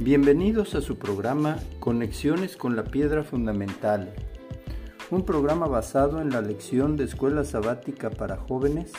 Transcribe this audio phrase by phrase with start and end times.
[0.00, 4.14] Bienvenidos a su programa Conexiones con la Piedra Fundamental,
[5.10, 8.92] un programa basado en la lección de escuela sabática para jóvenes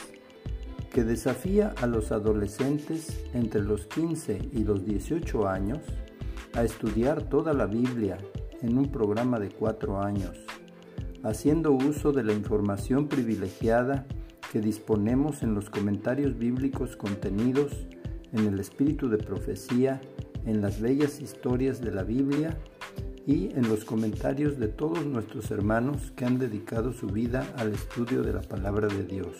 [0.92, 5.78] que desafía a los adolescentes entre los 15 y los 18 años
[6.52, 8.18] a estudiar toda la Biblia
[8.60, 10.36] en un programa de cuatro años,
[11.22, 14.04] haciendo uso de la información privilegiada
[14.52, 17.86] que disponemos en los comentarios bíblicos contenidos
[18.34, 19.98] en el espíritu de profecía,
[20.46, 22.58] en las bellas historias de la Biblia
[23.26, 28.22] y en los comentarios de todos nuestros hermanos que han dedicado su vida al estudio
[28.22, 29.36] de la palabra de Dios.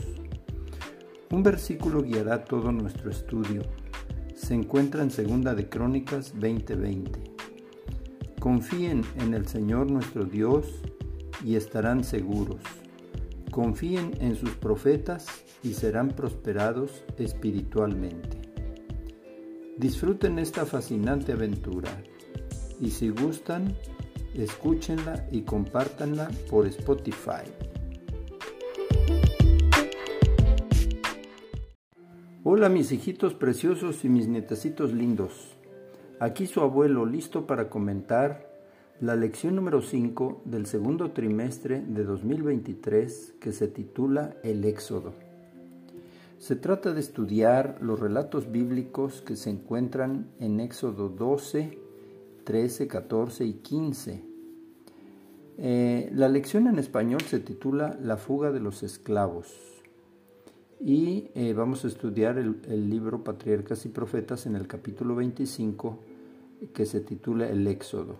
[1.30, 3.62] Un versículo guiará todo nuestro estudio.
[4.34, 7.20] Se encuentra en 2 de Crónicas 20:20.
[8.40, 10.66] Confíen en el Señor nuestro Dios
[11.44, 12.62] y estarán seguros.
[13.50, 15.26] Confíen en sus profetas
[15.62, 18.39] y serán prosperados espiritualmente.
[19.80, 21.88] Disfruten esta fascinante aventura
[22.82, 23.74] y si gustan,
[24.34, 27.48] escúchenla y compártanla por Spotify.
[32.44, 35.56] Hola mis hijitos preciosos y mis nietecitos lindos.
[36.18, 38.50] Aquí su abuelo listo para comentar
[39.00, 45.29] la lección número 5 del segundo trimestre de 2023 que se titula El Éxodo.
[46.40, 51.78] Se trata de estudiar los relatos bíblicos que se encuentran en Éxodo 12,
[52.44, 54.24] 13, 14 y 15.
[55.58, 59.54] Eh, la lección en español se titula La fuga de los esclavos
[60.80, 65.98] y eh, vamos a estudiar el, el, libro Patriarcas y Profetas en el capítulo 25
[66.72, 68.16] que se titula El Éxodo.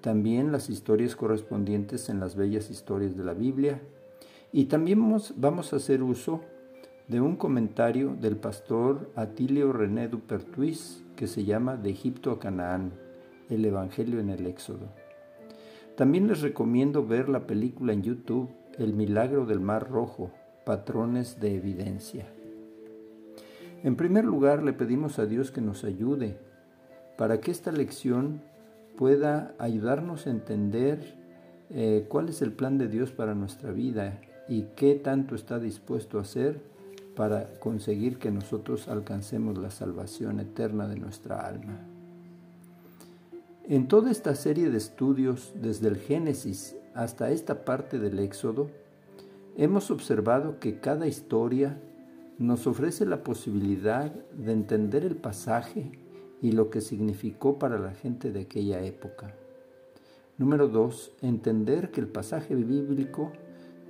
[0.00, 3.80] También las historias correspondientes en las bellas historias de la Biblia
[4.50, 6.40] y también vamos, vamos a hacer uso
[7.12, 12.94] de un comentario del pastor Atilio René Dupertuis que se llama De Egipto a Canaán,
[13.50, 14.88] el Evangelio en el Éxodo.
[15.94, 20.30] También les recomiendo ver la película en YouTube El Milagro del Mar Rojo,
[20.64, 22.24] patrones de evidencia.
[23.84, 26.38] En primer lugar, le pedimos a Dios que nos ayude
[27.18, 28.40] para que esta lección
[28.96, 31.14] pueda ayudarnos a entender
[31.68, 34.18] eh, cuál es el plan de Dios para nuestra vida
[34.48, 36.71] y qué tanto está dispuesto a hacer
[37.16, 41.78] para conseguir que nosotros alcancemos la salvación eterna de nuestra alma.
[43.64, 48.68] En toda esta serie de estudios, desde el Génesis hasta esta parte del Éxodo,
[49.54, 51.78] Hemos observado que cada historia
[52.38, 55.92] nos ofrece la posibilidad de entender el pasaje
[56.40, 59.34] y lo que significó para la gente de aquella época.
[60.38, 63.30] Número dos, entender que el pasaje bíblico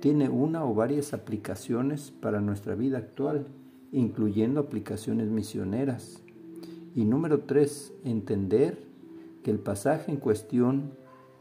[0.03, 3.47] tiene una o varias aplicaciones para nuestra vida actual,
[3.93, 6.21] incluyendo aplicaciones misioneras.
[6.93, 8.83] Y número tres, entender
[9.43, 10.91] que el pasaje en cuestión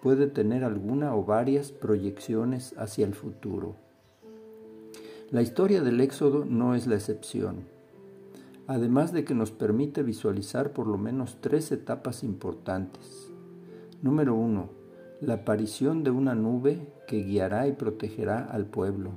[0.01, 3.75] puede tener alguna o varias proyecciones hacia el futuro.
[5.33, 7.65] La historia del Éxodo no es la excepción,
[8.69, 13.28] además de que nos permite visualizar por lo menos tres etapas importantes.
[14.03, 14.69] Número uno,
[15.21, 19.11] la aparición de una nube que guiará y protegerá al pueblo.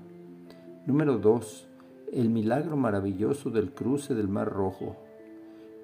[0.85, 1.65] Número dos,
[2.11, 4.97] el milagro maravilloso del cruce del Mar Rojo.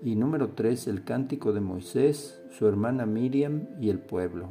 [0.03, 4.49] Y número tres, el cántico de Moisés, su hermana Miriam y el pueblo.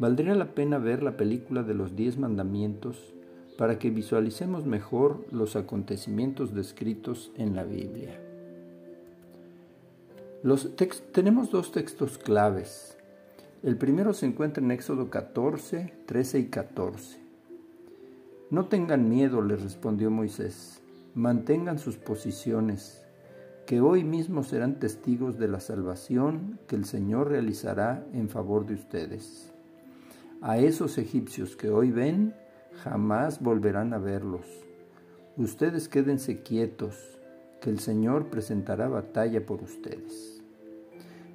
[0.00, 3.14] Valdría la pena ver la película de los diez mandamientos
[3.56, 8.20] para que visualicemos mejor los acontecimientos descritos en la Biblia.
[11.12, 12.98] tenemos dos textos claves.
[13.62, 17.20] El primero se encuentra en Éxodo 14, 13 y 14.
[18.50, 20.82] No tengan miedo, les respondió Moisés,
[21.14, 23.04] mantengan sus posiciones,
[23.64, 28.74] que hoy mismo serán testigos de la salvación que el Señor realizará en favor de
[28.74, 29.52] ustedes.
[30.40, 32.34] A esos egipcios que hoy ven,
[32.82, 34.44] jamás volverán a verlos.
[35.36, 36.96] Ustedes quédense quietos,
[37.60, 40.31] que el Señor presentará batalla por ustedes.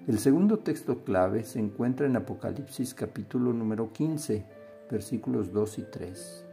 [0.07, 4.45] El segundo texto clave se encuentra en Apocalipsis capítulo número 15,
[4.89, 6.45] versículos 2 y 3.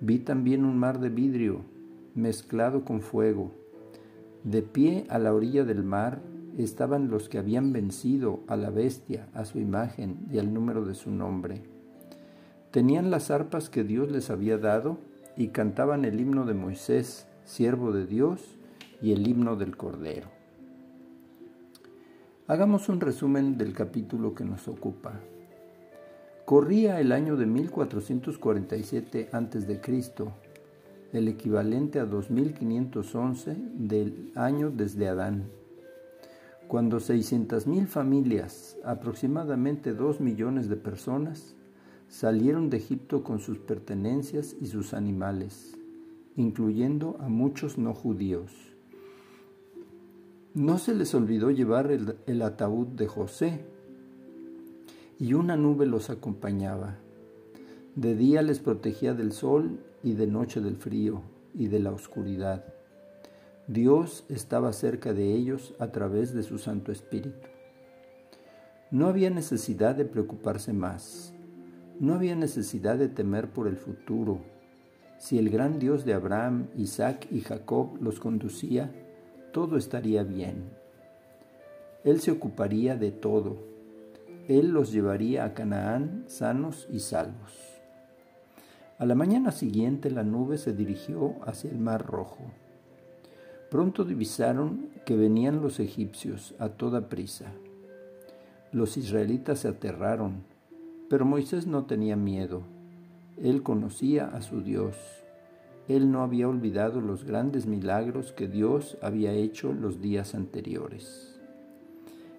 [0.00, 1.60] Vi también un mar de vidrio
[2.14, 3.52] mezclado con fuego.
[4.42, 6.22] De pie a la orilla del mar
[6.56, 10.94] estaban los que habían vencido a la bestia, a su imagen y al número de
[10.94, 11.62] su nombre
[12.70, 14.96] Tenían las arpas que Dios les había dado
[15.36, 18.56] y cantaban el himno de Moisés, siervo de Dios,
[19.02, 20.41] y el himno del Cordero.
[22.48, 25.20] Hagamos un resumen del capítulo que nos ocupa.
[26.44, 29.80] Corría el año de 1447 a.C.,
[31.12, 35.44] el equivalente a 2511 del año desde Adán,
[36.66, 41.54] cuando 600.000 familias, aproximadamente 2 millones de personas,
[42.08, 45.78] salieron de Egipto con sus pertenencias y sus animales,
[46.34, 48.71] incluyendo a muchos no judíos.
[50.54, 53.64] No se les olvidó llevar el, ataúd de José,
[55.18, 56.98] y una nube los acompañaba.
[57.96, 61.22] De día les protegía del sol y de noche del frío
[61.54, 62.66] y de la oscuridad.
[63.66, 67.48] Dios estaba cerca de ellos a través de su Santo Espíritu.
[68.90, 71.32] No había necesidad de preocuparse más.
[71.98, 74.40] No había necesidad de temer por el futuro.
[75.18, 78.92] Si el gran Dios de Abraham, Isaac y Jacob los conducía,
[79.52, 80.64] todo estaría bien.
[82.04, 83.56] Él se ocuparía de todo.
[84.48, 87.52] Él los llevaría a Canaán sanos y salvos.
[88.98, 92.44] A la mañana siguiente la nube se dirigió hacia el mar rojo.
[93.70, 97.52] Pronto divisaron que venían los egipcios a toda prisa.
[98.72, 100.44] Los israelitas se aterraron,
[101.08, 102.62] pero Moisés no tenía miedo.
[103.42, 104.96] Él conocía a su Dios.
[105.88, 111.40] Él no había olvidado los grandes milagros que Dios había hecho los días anteriores.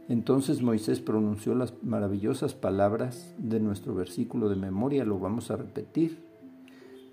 [0.09, 6.23] Entonces Moisés pronunció las maravillosas palabras de nuestro versículo de memoria, lo vamos a repetir.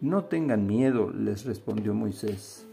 [0.01, 2.67] No tengan miedo, les respondió Moisés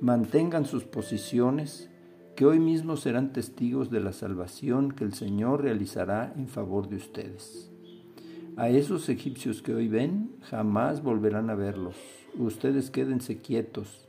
[0.00, 1.90] mantengan sus posiciones,
[2.34, 6.96] que hoy mismo serán testigos de la salvación que el Señor realizará en favor de
[6.96, 7.70] ustedes.
[8.58, 11.96] A esos egipcios que hoy ven, jamás volverán a verlos.
[12.38, 14.06] Ustedes quédense quietos,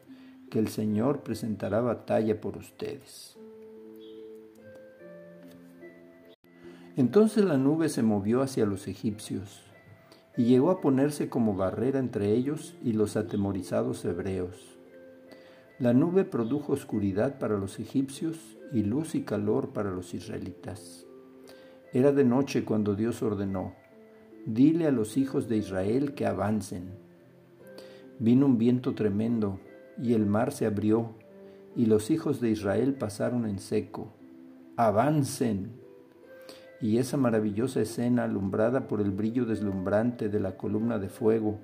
[0.50, 3.38] que el Señor presentará batalla por ustedes.
[6.97, 9.62] Entonces la nube se movió hacia los egipcios
[10.35, 14.77] y llegó a ponerse como barrera entre ellos y los atemorizados hebreos.
[15.80, 21.06] La nube produjo oscuridad para los egipcios y luz y calor para los israelitas.
[21.94, 23.73] Era de noche cuando Dios ordenó,
[24.45, 27.06] dile a los hijos de Israel que avancen.
[28.19, 29.59] Vino un viento tremendo
[30.01, 31.15] y el mar se abrió
[31.75, 34.13] y los hijos de Israel pasaron en seco.
[34.75, 35.71] Avancen.
[36.81, 41.59] Y esa maravillosa escena alumbrada por el brillo deslumbrante de la columna de fuego,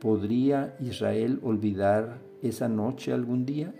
[0.00, 3.74] ¿podría Israel olvidar esa noche algún día?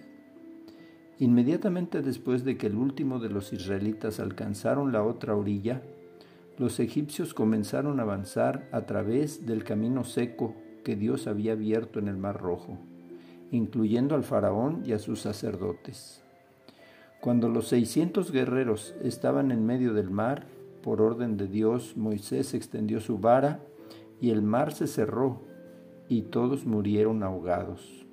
[1.18, 5.82] Inmediatamente después de que el último de los israelitas alcanzaron la otra orilla,
[6.58, 12.08] los egipcios comenzaron a avanzar a través del camino seco que Dios había abierto en
[12.08, 12.78] el Mar Rojo,
[13.50, 16.22] incluyendo al faraón y a sus sacerdotes.
[17.20, 20.46] Cuando los seiscientos guerreros estaban en medio del mar,
[20.82, 23.60] por orden de Dios, Moisés extendió su vara
[24.20, 25.40] y el mar se cerró
[26.08, 28.04] y todos murieron ahogados.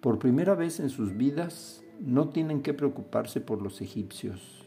[0.00, 4.66] Por primera vez en sus vidas no tienen que preocuparse por los egipcios.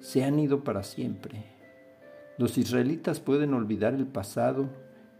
[0.00, 1.44] Se han ido para siempre.
[2.38, 4.70] Los israelitas pueden olvidar el pasado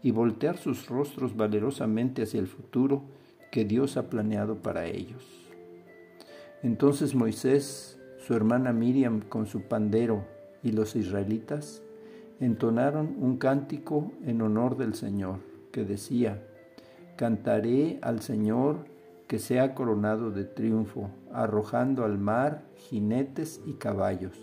[0.03, 3.03] y voltear sus rostros valerosamente hacia el futuro
[3.51, 5.23] que Dios ha planeado para ellos.
[6.61, 10.25] Entonces Moisés, su hermana Miriam con su pandero
[10.61, 11.81] y los israelitas
[12.39, 15.39] entonaron un cántico en honor del Señor
[15.71, 16.41] que decía,
[17.15, 18.85] Cantaré al Señor
[19.27, 24.37] que sea coronado de triunfo, arrojando al mar jinetes y caballos.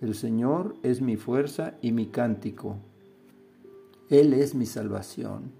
[0.00, 2.76] El Señor es mi fuerza y mi cántico.
[4.10, 5.52] Él es mi salvación.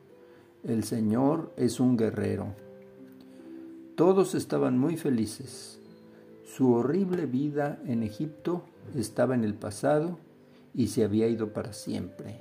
[0.65, 2.55] El Señor es un guerrero.
[3.95, 5.79] Todos estaban muy felices.
[6.45, 8.63] Su horrible vida en Egipto
[8.97, 10.19] estaba en el pasado
[10.75, 12.41] y se había ido para siempre.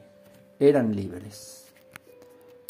[0.59, 1.65] Eran libres.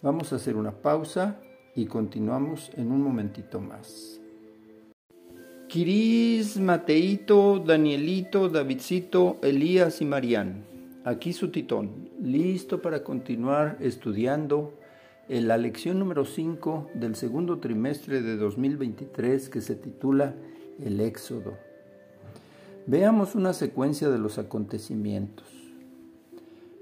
[0.01, 1.39] Vamos a hacer una pausa
[1.75, 4.19] y continuamos en un momentito más.
[5.67, 10.76] Kiris, Mateito, Danielito, Davidcito, Elías y Marián.
[11.07, 14.73] Aquí su titón, listo para continuar estudiando
[15.29, 20.35] en la lección número 5 del segundo trimestre de 2023 que se titula
[20.83, 21.53] El Éxodo.
[22.87, 25.47] Veamos una secuencia de los acontecimientos.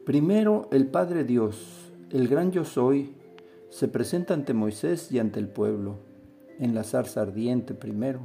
[0.08, 3.14] Primero, el Padre Dios, el gran yo soy,
[3.70, 6.00] se presenta ante Moisés y ante el pueblo,
[6.58, 8.22] en la zarza ardiente primero.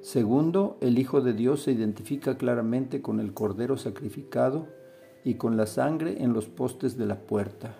[0.00, 4.76] Segundo, el Hijo de Dios se identifica claramente con el Cordero sacrificado
[5.24, 7.74] y con la sangre en los postes de la puerta.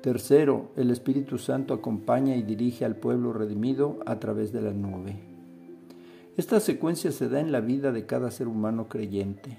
[0.00, 5.16] Tercero, el Espíritu Santo acompaña y dirige al pueblo redimido a través de la nube.
[6.36, 9.58] Esta secuencia se da en la vida de cada ser humano creyente.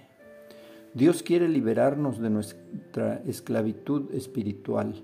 [0.93, 5.03] Dios quiere liberarnos de nuestra esclavitud espiritual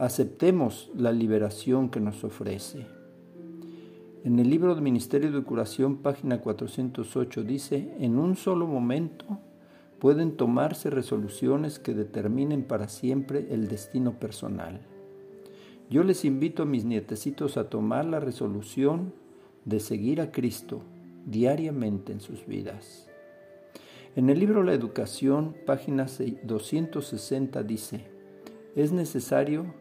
[0.00, 2.86] aceptemos la liberación que nos ofrece.
[4.24, 9.38] En el libro de Ministerio de Curación, página 408, dice, en un solo momento
[10.00, 14.80] pueden tomarse resoluciones que determinen para siempre el destino personal.
[15.90, 19.12] Yo les invito a mis nietecitos a tomar la resolución
[19.64, 20.82] de seguir a Cristo
[21.26, 23.08] diariamente en sus vidas.
[24.16, 26.06] En el libro La Educación, página
[26.44, 28.06] 260 dice,
[28.74, 29.74] es necesario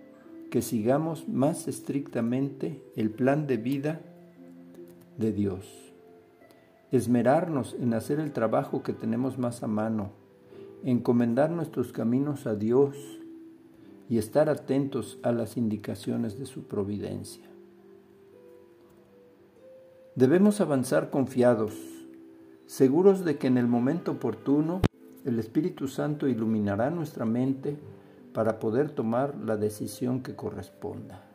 [0.51, 4.01] que sigamos más estrictamente el plan de vida
[5.17, 5.88] de Dios.
[6.91, 10.11] Esmerarnos en hacer el trabajo que tenemos más a mano,
[10.83, 12.97] encomendar nuestros caminos a Dios
[14.09, 17.45] y estar atentos a las indicaciones de su providencia.
[20.15, 21.75] Debemos avanzar confiados,
[22.65, 24.81] seguros de que en el momento oportuno
[25.25, 27.77] el Espíritu Santo iluminará nuestra mente
[28.33, 31.28] para poder tomar la decisión que corresponda.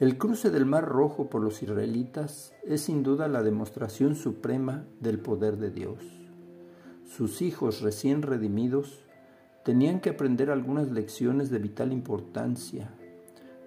[0.00, 5.18] El cruce del Mar Rojo por los israelitas es sin duda la demostración suprema del
[5.18, 5.98] poder de Dios.
[7.06, 9.04] Sus hijos recién redimidos
[9.64, 12.90] tenían que aprender algunas lecciones de vital importancia.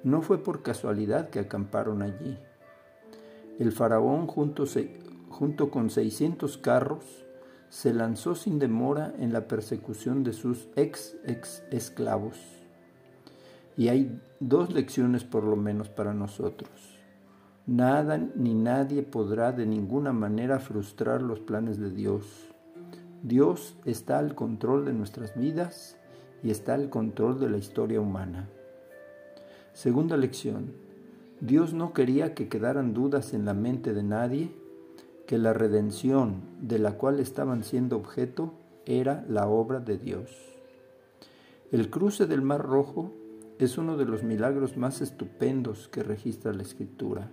[0.04, 2.38] No fue por casualidad que acamparon allí.
[3.60, 4.66] El faraón junto,
[5.30, 7.26] junto con 600 carros
[7.70, 12.65] se lanzó sin demora en la persecución de sus ex, ex esclavos
[13.78, 16.70] y hay dos lecciones por lo menos para nosotros.
[17.68, 22.26] Nada ni nadie podrá de ninguna manera frustrar los planes de Dios.
[23.24, 25.98] Dios está al control de nuestras vidas
[26.44, 28.48] y está al control de la historia humana.
[29.74, 30.74] Segunda lección.
[31.42, 34.52] Dios no quería que quedaran dudas en la mente de nadie
[35.26, 38.54] que la redención de la cual estaban siendo objeto
[38.86, 40.30] era la obra de Dios.
[41.72, 43.12] El cruce del Mar Rojo
[43.60, 47.30] es uno de los milagros más estupendos que registra la Escritura,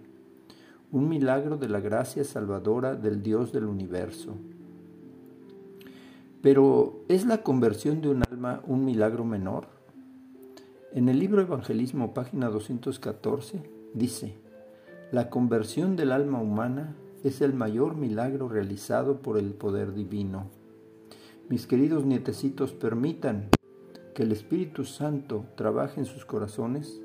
[0.93, 4.37] un milagro de la gracia salvadora del Dios del universo.
[6.43, 9.67] Pero ¿es la conversión de un alma un milagro menor?
[10.93, 13.63] En el libro Evangelismo, página 214,
[13.95, 14.35] dice,
[15.11, 20.51] la conversión del alma humana es el mayor milagro realizado por el poder divino.
[21.49, 23.49] Mis queridos nietecitos, permitan
[24.15, 27.01] que el Espíritu Santo trabaje en sus corazones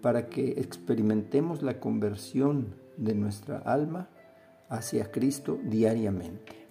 [0.00, 4.08] para que experimentemos la conversión de nuestra alma
[4.68, 6.68] hacia Cristo diariamente.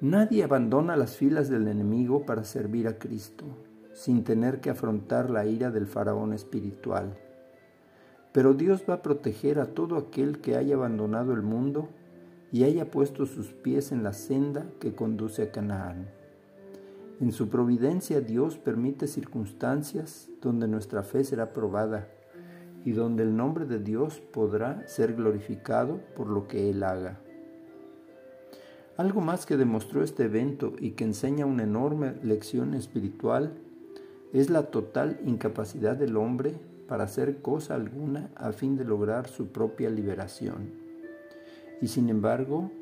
[0.00, 3.44] Nadie abandona las filas del enemigo para servir a Cristo
[3.92, 7.16] sin tener que afrontar la ira del faraón espiritual.
[8.32, 11.88] Pero Dios va a proteger a todo aquel que haya abandonado el mundo
[12.50, 16.21] y haya puesto sus pies en la senda que conduce a Canaán.
[17.22, 22.08] En su providencia Dios permite circunstancias donde nuestra fe será probada
[22.84, 27.20] y donde el nombre de Dios podrá ser glorificado por lo que Él haga.
[28.96, 33.52] Algo más que demostró este evento y que enseña una enorme lección espiritual
[34.32, 36.54] es la total incapacidad del hombre
[36.88, 40.72] para hacer cosa alguna a fin de lograr su propia liberación.
[41.80, 42.72] Y sin embargo,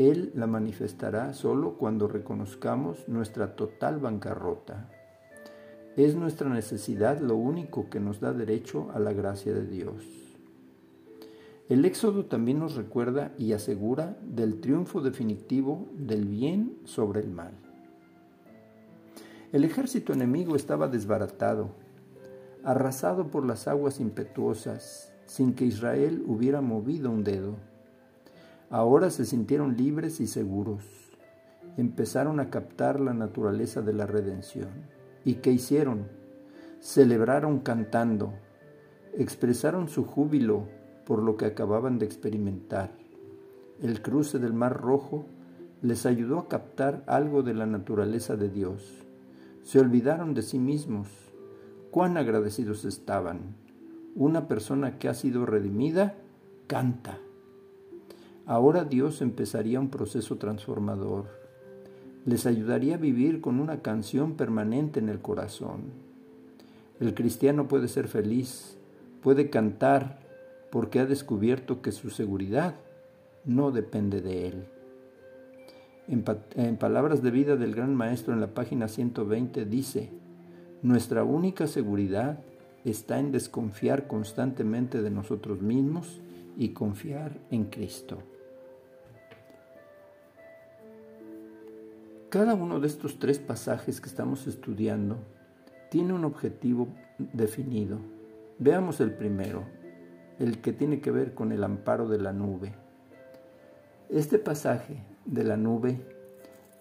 [0.00, 4.88] él la manifestará solo cuando reconozcamos nuestra total bancarrota.
[5.96, 10.04] Es nuestra necesidad lo único que nos da derecho a la gracia de Dios.
[11.68, 17.52] El Éxodo también nos recuerda y asegura del triunfo definitivo del bien sobre el mal.
[19.52, 21.70] El ejército enemigo estaba desbaratado,
[22.64, 27.69] arrasado por las aguas impetuosas, sin que Israel hubiera movido un dedo.
[28.70, 30.84] Ahora se sintieron libres y seguros.
[31.76, 34.68] Empezaron a captar la naturaleza de la redención.
[35.24, 36.06] ¿Y qué hicieron?
[36.78, 38.32] Celebraron cantando.
[39.18, 40.68] Expresaron su júbilo
[41.04, 42.92] por lo que acababan de experimentar.
[43.82, 45.26] El cruce del Mar Rojo
[45.82, 49.04] les ayudó a captar algo de la naturaleza de Dios.
[49.64, 51.08] Se olvidaron de sí mismos.
[51.90, 53.56] Cuán agradecidos estaban.
[54.14, 56.14] Una persona que ha sido redimida
[56.68, 57.18] canta.
[58.50, 61.26] Ahora Dios empezaría un proceso transformador.
[62.26, 65.82] Les ayudaría a vivir con una canción permanente en el corazón.
[66.98, 68.76] El cristiano puede ser feliz,
[69.22, 70.18] puede cantar,
[70.72, 72.74] porque ha descubierto que su seguridad
[73.44, 74.64] no depende de él.
[76.08, 80.10] En, palabras de vida del gran maestro en la página 120 dice,
[80.82, 82.40] nuestra única seguridad
[82.84, 86.20] está en desconfiar constantemente de nosotros mismos
[86.58, 88.18] y confiar en Cristo.
[92.30, 95.18] Cada uno de estos tres pasajes que estamos estudiando
[95.90, 96.86] tiene un objetivo
[97.18, 97.98] definido.
[98.60, 99.64] Veamos el primero.
[100.38, 102.72] el que tiene que ver con el amparo de la nube.
[104.08, 106.00] Este pasaje de la nube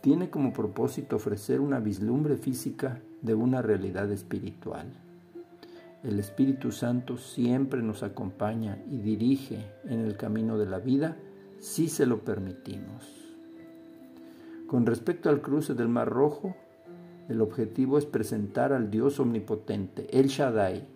[0.02, 4.86] tiene como propósito ofrecer una vislumbre física de una realidad espiritual.
[6.04, 11.18] El Espíritu Santo siempre nos acompaña y dirige en el camino de la vida
[11.58, 13.29] si se lo permitimos.
[14.70, 16.56] Con respecto al cruce del Mar Rojo,
[17.28, 20.88] el objetivo es presentar al Dios omnipotente, el Shaddai,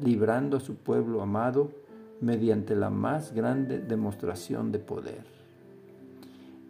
[0.00, 1.70] librando a su pueblo amado
[2.20, 5.22] mediante la más grande demostración de poder.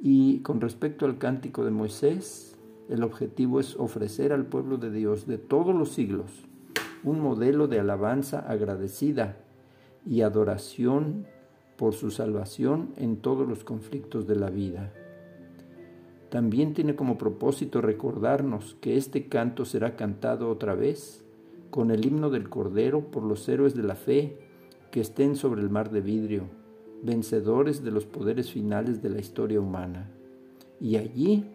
[0.02, 2.58] Y con respecto al cántico de Moisés,
[2.90, 6.30] el objetivo es ofrecer al pueblo de Dios de todos los siglos
[7.04, 9.38] un modelo de alabanza agradecida
[10.04, 11.26] y adoración
[11.78, 14.92] por su salvación en todos los conflictos de la vida.
[16.34, 21.24] También tiene como propósito recordarnos que este canto será cantado otra vez
[21.70, 24.36] con el himno del Cordero por los héroes de la fe
[24.90, 26.48] que estén sobre el mar de vidrio,
[27.04, 30.10] vencedores de los poderes finales de la historia humana.
[30.80, 31.46] Y allí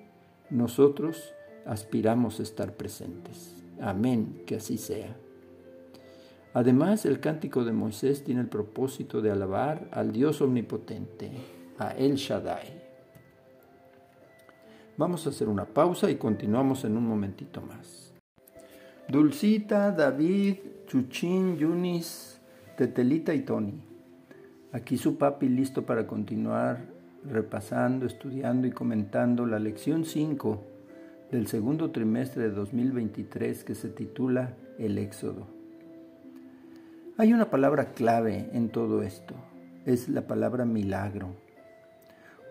[0.49, 1.33] nosotros
[1.65, 3.61] aspiramos a estar presentes.
[3.81, 5.13] Amén, que así sea.
[6.53, 11.31] Además, el cántico de Moisés tiene el propósito de alabar al Dios omnipotente,
[11.77, 12.88] a El Shaddai.
[14.99, 18.13] Vamos a hacer una pausa y continuamos en un momentito más.
[19.07, 22.41] Dulcita, David, Chuchín, Yunis,
[22.75, 23.81] Tetelita y Tony.
[24.73, 26.81] Aquí su papi listo para continuar
[27.23, 30.65] repasando, estudiando y comentando la lección 5
[31.31, 35.47] del segundo trimestre de 2023 que se titula El Éxodo.
[37.15, 39.33] Hay una palabra clave en todo esto,
[39.85, 41.48] es la palabra milagro.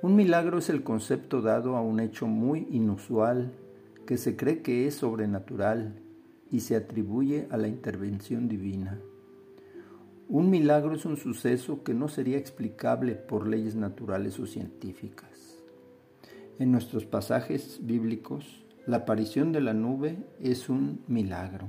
[0.01, 3.51] Un milagro es el concepto dado a un hecho muy inusual
[4.07, 5.95] que se cree que es sobrenatural
[6.53, 9.01] y se atribuye a la intervención divina.
[10.29, 15.59] Un milagro es un suceso que no sería explicable por leyes naturales o científicas.
[16.61, 21.67] En nuestros pasajes bíblicos, la aparición de la nube es un milagro.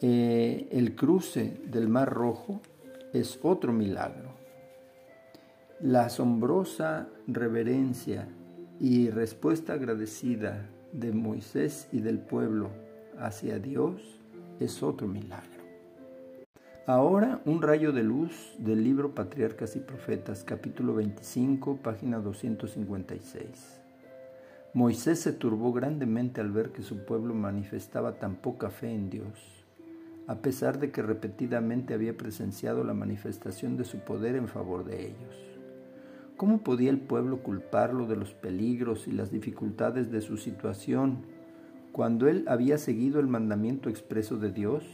[0.00, 2.60] Eh, el cruce del Mar Rojo
[3.12, 4.31] es otro milagro.
[5.82, 8.28] La asombrosa reverencia
[8.78, 12.70] y respuesta agradecida de Moisés y del pueblo
[13.18, 14.00] hacia Dios
[14.60, 15.64] es otro milagro.
[16.86, 23.82] Ahora un rayo de luz del libro Patriarcas y Profetas, capítulo 25, página 256.
[24.74, 29.62] Moisés se turbó grandemente al ver que su pueblo manifestaba tan poca fe en Dios
[30.26, 35.06] a pesar de que repetidamente había presenciado la manifestación de su poder en favor de
[35.06, 35.51] ellos.
[36.42, 41.18] ¿Cómo podía el pueblo culparlo de los peligros y las dificultades de su situación
[41.92, 44.84] cuando él había seguido el mandamiento expreso de Dios?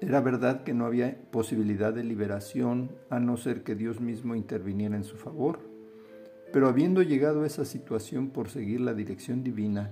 [0.00, 4.96] Era verdad que no había posibilidad de liberación a no ser que Dios mismo interviniera
[4.96, 5.58] en su favor.
[6.54, 9.90] Pero habiendo llegado a esa situación por seguir la dirección divina,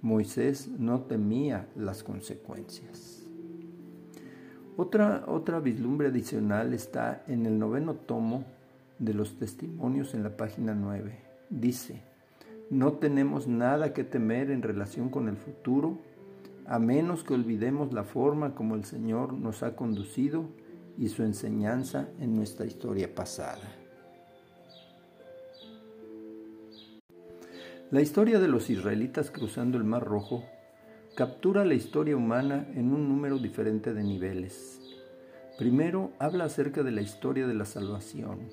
[0.00, 3.26] Moisés no temía las consecuencias.
[4.78, 8.46] Otra, otra vislumbre adicional está en el noveno tomo
[9.00, 11.18] de los testimonios en la página 9.
[11.48, 12.02] Dice,
[12.70, 15.98] no tenemos nada que temer en relación con el futuro,
[16.66, 20.44] a menos que olvidemos la forma como el Señor nos ha conducido
[20.96, 23.76] y su enseñanza en nuestra historia pasada.
[27.90, 30.44] La historia de los israelitas cruzando el Mar Rojo
[31.16, 34.80] captura la historia humana en un número diferente de niveles.
[35.58, 38.48] Primero, habla acerca de la historia de la salvación.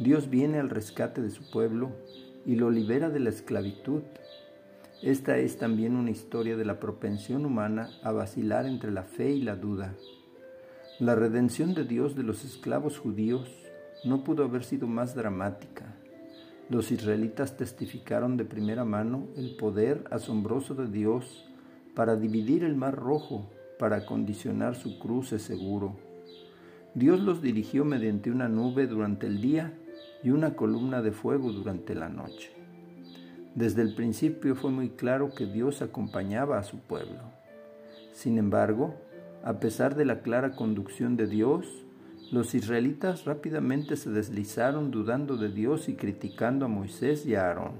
[0.00, 1.92] Dios viene al rescate de su pueblo
[2.44, 4.02] y lo libera de la esclavitud.
[5.02, 9.42] Esta es también una historia de la propensión humana a vacilar entre la fe y
[9.42, 9.94] la duda.
[10.98, 13.48] La redención de Dios de los esclavos judíos
[14.04, 15.94] no pudo haber sido más dramática.
[16.68, 21.44] Los israelitas testificaron de primera mano el poder asombroso de Dios
[21.94, 25.96] para dividir el mar rojo, para condicionar su cruce seguro.
[26.94, 29.72] Dios los dirigió mediante una nube durante el día
[30.24, 32.50] y una columna de fuego durante la noche.
[33.54, 37.20] Desde el principio fue muy claro que Dios acompañaba a su pueblo.
[38.12, 38.94] Sin embargo,
[39.44, 41.84] a pesar de la clara conducción de Dios,
[42.32, 47.74] los israelitas rápidamente se deslizaron dudando de Dios y criticando a Moisés y a Aarón.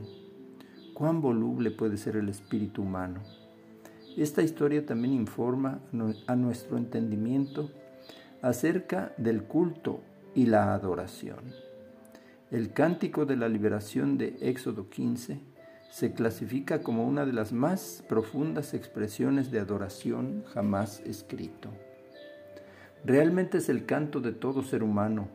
[0.92, 3.20] ¿Cuán voluble puede ser el espíritu humano?
[4.16, 5.80] Esta historia también informa
[6.28, 7.70] a nuestro entendimiento
[8.42, 10.02] acerca del culto
[10.35, 11.73] y la adoración.
[12.55, 15.40] El cántico de la liberación de Éxodo 15
[15.90, 21.71] se clasifica como una de las más profundas expresiones de adoración jamás escrito.
[23.05, 25.27] Realmente es el canto de todo ser humano,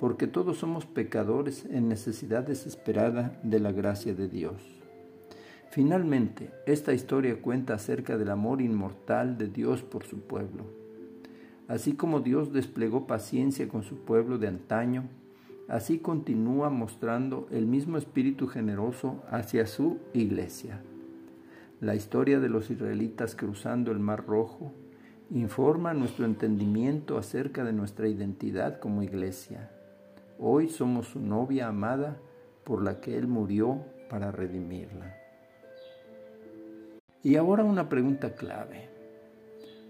[0.00, 4.60] porque todos somos pecadores en necesidad desesperada de la gracia de Dios.
[5.70, 10.64] Finalmente, esta historia cuenta acerca del amor inmortal de Dios por su pueblo.
[11.68, 15.04] Así como Dios desplegó paciencia con su pueblo de antaño,
[15.68, 20.80] así continúa mostrando el mismo espíritu generoso hacia su iglesia.
[21.80, 24.72] La historia de los israelitas cruzando el Mar Rojo
[25.30, 29.70] informa nuestro entendimiento acerca de nuestra identidad como iglesia.
[30.38, 32.16] Hoy somos su novia amada
[32.64, 35.14] por la que Él murió para redimirla.
[37.22, 38.88] Y ahora una pregunta clave,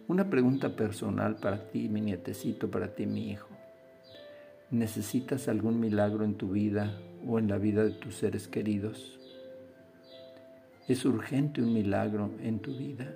[0.08, 3.57] una pregunta personal para ti, mi nietecito, para ti, mi hijo.
[4.70, 9.18] ¿Necesitas algún milagro en tu vida o en la vida de tus seres queridos?
[10.86, 13.14] ¿Es urgente un milagro en tu vida?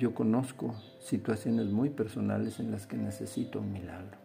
[0.00, 4.18] Yo conozco situaciones muy personales en las que necesito un milagro.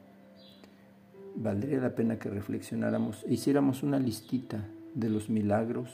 [1.36, 5.92] Valdría la pena que reflexionáramos e hiciéramos una listita de los milagros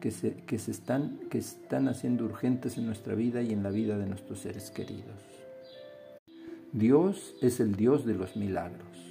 [0.00, 3.70] que se, que se están, que están haciendo urgentes en nuestra vida y en la
[3.70, 5.20] vida de nuestros seres queridos.
[6.72, 9.05] Dios es el Dios de los milagros.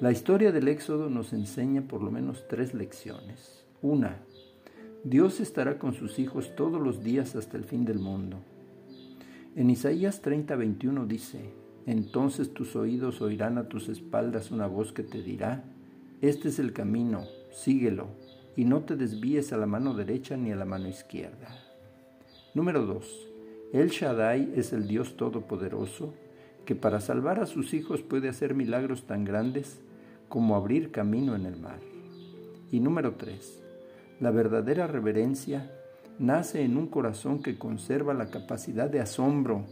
[0.00, 3.64] La historia del Éxodo nos enseña por lo menos tres lecciones.
[3.82, 4.18] Una,
[5.04, 8.38] Dios estará con sus hijos todos los días hasta el fin del mundo.
[9.54, 11.40] En Isaías 30, 21 dice,
[11.86, 15.64] Entonces tus oídos oirán a tus espaldas una voz que te dirá,
[16.20, 18.08] Este es el camino, síguelo,
[18.56, 21.48] y no te desvíes a la mano derecha ni a la mano izquierda.
[22.54, 23.28] Número 2.
[23.72, 26.12] El Shaddai es el Dios Todopoderoso
[26.64, 29.80] que para salvar a sus hijos puede hacer milagros tan grandes
[30.28, 31.80] como abrir camino en el mar.
[32.70, 33.62] Y número 3.
[34.20, 35.70] La verdadera reverencia
[36.18, 39.66] nace en un corazón que conserva la capacidad de asombro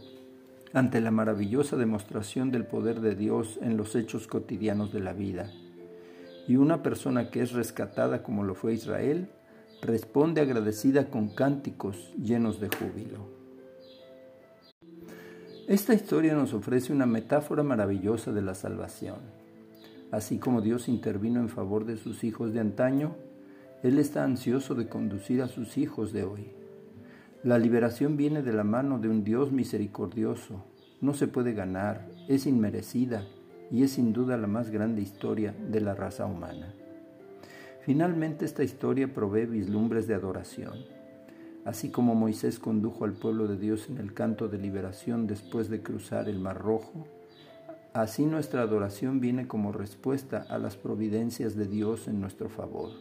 [0.73, 5.51] ante la maravillosa demostración del poder de Dios en los hechos cotidianos de la vida.
[6.47, 9.29] Y una persona que es rescatada como lo fue Israel,
[9.81, 13.40] responde agradecida con cánticos llenos de júbilo.
[15.67, 19.19] Esta historia nos ofrece una metáfora maravillosa de la salvación.
[20.11, 23.15] Así como Dios intervino en favor de sus hijos de antaño,
[23.83, 26.49] Él está ansioso de conducir a sus hijos de hoy.
[27.43, 30.65] La liberación viene de la mano de un Dios misericordioso.
[30.99, 33.23] No se puede ganar, es inmerecida
[33.71, 36.73] y es sin duda la más grande historia de la raza humana.
[37.81, 41.00] Finalmente esta historia provee vislumbres de adoración.
[41.65, 45.81] Así como Moisés condujo al pueblo de Dios en el canto de liberación después de
[45.81, 47.05] cruzar el Mar Rojo,
[47.93, 52.91] Así nuestra adoración viene como respuesta a las providencias de Dios en nuestro favor.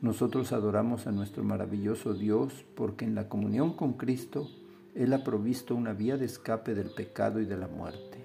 [0.00, 4.48] Nosotros adoramos a nuestro maravilloso Dios porque en la comunión con Cristo
[4.96, 8.18] Él ha provisto una vía de escape del pecado y de la muerte.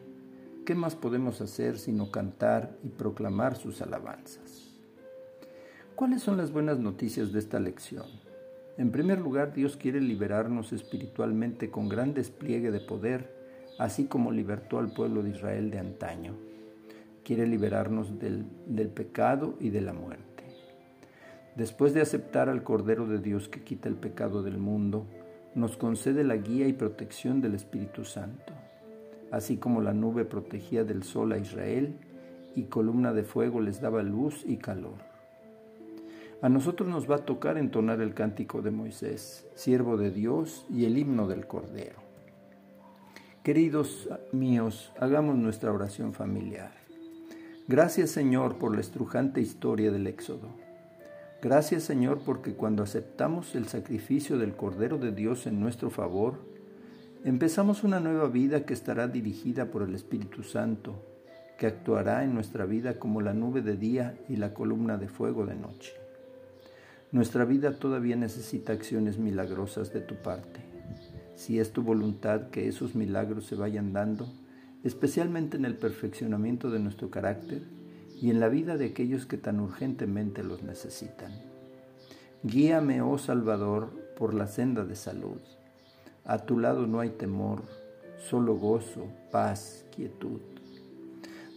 [0.65, 4.73] ¿Qué más podemos hacer sino cantar y proclamar sus alabanzas?
[5.95, 8.08] ¿Cuáles son las buenas noticias de esta lección?
[8.79, 13.37] En primer lugar, Dios quiere liberarnos espiritualmente con gran despliegue de poder
[13.79, 16.35] así como libertó al pueblo de Israel de antaño.
[17.23, 18.45] Quiere liberarnos del,
[18.89, 20.43] pecado y de la muerte.
[21.55, 25.05] Después de aceptar al Cordero de Dios que quita el pecado del mundo,
[25.55, 28.53] nos concede la guía y protección del Espíritu Santo,
[29.31, 31.95] así como la nube protegía del sol a Israel
[32.55, 35.09] y columna de fuego les daba luz y calor.
[36.41, 40.86] A nosotros nos va a tocar entonar el cántico de Moisés, siervo de Dios, y
[40.86, 41.97] el himno del Cordero.
[43.43, 46.71] Queridos míos, hagamos nuestra oración familiar.
[47.67, 50.47] Gracias Señor por la estrujante historia del Éxodo.
[51.41, 56.39] Gracias Señor porque cuando aceptamos el sacrificio del Cordero de Dios en nuestro favor,
[57.25, 61.04] empezamos una nueva vida que estará dirigida por el Espíritu Santo,
[61.58, 65.45] que actuará en nuestra vida como la nube de día y la columna de fuego
[65.45, 65.98] de noche.
[67.12, 70.69] Nuestra vida todavía necesita acciones milagrosas de tu parte
[71.39, 74.28] si es tu voluntad que esos milagros se vayan dando,
[74.84, 77.62] especialmente en el perfeccionamiento de nuestro carácter
[78.22, 81.32] y en la vida de aquellos que tan urgentemente los necesitan.
[82.43, 85.39] Guíame, oh Salvador, por la senda de salud.
[86.26, 87.63] A tu lado no hay temor,
[88.17, 90.41] solo gozo, paz, quietud.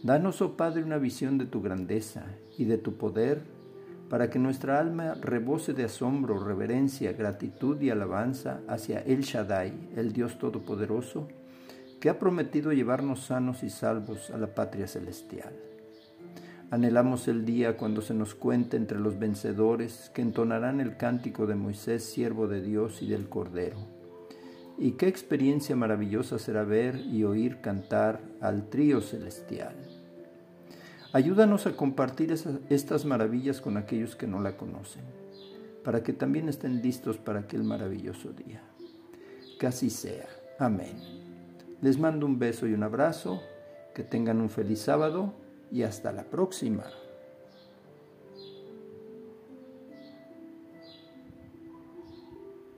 [0.01, 2.23] Danos, oh Padre, una visión de tu grandeza
[2.57, 3.41] y de tu poder
[4.13, 10.13] para que nuestra alma rebose de asombro, reverencia, gratitud y alabanza hacia El Shaddai, el
[10.13, 11.29] Dios Todopoderoso,
[11.99, 15.55] que ha prometido llevarnos sanos y salvos a la patria celestial.
[16.69, 21.55] Anhelamos el día cuando se nos cuente entre los vencedores que entonarán el cántico de
[21.55, 23.77] Moisés, siervo de Dios y del Cordero,
[24.77, 29.73] y qué experiencia maravillosa será ver y oír cantar al trío celestial.
[31.13, 32.33] Ayúdanos a compartir
[32.69, 35.03] estas maravillas con aquellos que no la conocen,
[35.83, 38.63] para que también estén listos para aquel maravilloso día.
[39.59, 40.27] Que así sea.
[40.57, 40.97] Amén.
[41.81, 43.43] Les mando un beso y un abrazo,
[43.93, 45.35] que tengan un feliz sábado
[45.71, 46.85] y hasta la próxima.